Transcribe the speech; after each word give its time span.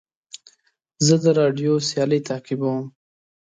زه 1.05 1.15
د 1.23 1.25
راډیو 1.39 1.73
سیالۍ 1.89 2.19
تعقیبوم. 2.29 2.81